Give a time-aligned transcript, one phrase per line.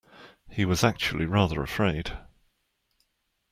[0.49, 2.17] He was actually rather afraid